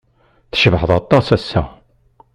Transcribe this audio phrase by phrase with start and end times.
[0.51, 1.63] Tcebḥed aṭas ass-a.